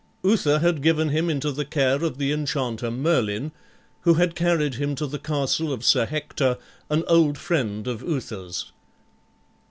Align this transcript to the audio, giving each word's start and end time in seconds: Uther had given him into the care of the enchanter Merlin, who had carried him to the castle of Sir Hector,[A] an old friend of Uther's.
Uther 0.23 0.57
had 0.57 0.81
given 0.81 1.09
him 1.09 1.29
into 1.29 1.51
the 1.51 1.63
care 1.63 2.03
of 2.03 2.17
the 2.17 2.31
enchanter 2.31 2.89
Merlin, 2.89 3.51
who 4.01 4.15
had 4.15 4.33
carried 4.33 4.73
him 4.73 4.95
to 4.95 5.05
the 5.05 5.19
castle 5.19 5.71
of 5.71 5.85
Sir 5.85 6.07
Hector,[A] 6.07 6.57
an 6.91 7.03
old 7.07 7.37
friend 7.37 7.85
of 7.85 8.01
Uther's. 8.01 8.71